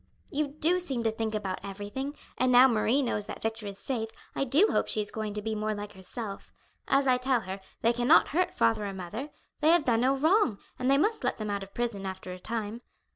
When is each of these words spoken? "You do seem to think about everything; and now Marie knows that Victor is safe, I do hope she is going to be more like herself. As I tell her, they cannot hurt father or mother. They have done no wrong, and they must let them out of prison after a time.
"You 0.31 0.47
do 0.47 0.79
seem 0.79 1.03
to 1.03 1.11
think 1.11 1.35
about 1.35 1.59
everything; 1.63 2.15
and 2.35 2.51
now 2.51 2.67
Marie 2.67 3.03
knows 3.03 3.27
that 3.27 3.39
Victor 3.43 3.67
is 3.67 3.77
safe, 3.77 4.09
I 4.33 4.43
do 4.45 4.69
hope 4.71 4.87
she 4.87 4.99
is 4.99 5.11
going 5.11 5.35
to 5.35 5.43
be 5.43 5.53
more 5.53 5.75
like 5.75 5.93
herself. 5.93 6.51
As 6.87 7.05
I 7.05 7.17
tell 7.17 7.41
her, 7.41 7.59
they 7.83 7.93
cannot 7.93 8.29
hurt 8.29 8.51
father 8.51 8.87
or 8.87 8.93
mother. 8.95 9.29
They 9.59 9.69
have 9.69 9.85
done 9.85 10.01
no 10.01 10.15
wrong, 10.17 10.57
and 10.79 10.89
they 10.89 10.97
must 10.97 11.23
let 11.23 11.37
them 11.37 11.51
out 11.51 11.61
of 11.61 11.75
prison 11.75 12.07
after 12.07 12.31
a 12.33 12.39
time. 12.39 12.81